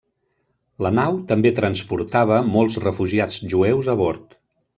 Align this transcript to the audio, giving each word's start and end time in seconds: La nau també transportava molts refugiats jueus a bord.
La 0.85 0.91
nau 0.99 1.19
també 1.31 1.51
transportava 1.59 2.39
molts 2.55 2.79
refugiats 2.87 3.39
jueus 3.55 3.93
a 3.95 3.97
bord. 4.03 4.37